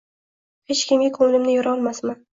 Hech 0.71 0.81
kimga 0.93 1.11
ko’nglimni 1.19 1.55
yora 1.59 1.75
olmasman… 1.79 2.25